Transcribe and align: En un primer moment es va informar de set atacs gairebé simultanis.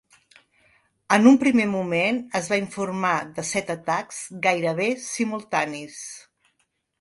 En 1.17 1.27
un 1.31 1.35
primer 1.43 1.65
moment 1.73 2.17
es 2.39 2.49
va 2.53 2.57
informar 2.61 3.11
de 3.35 3.45
set 3.51 3.69
atacs 3.75 4.23
gairebé 4.47 4.89
simultanis. 5.05 6.01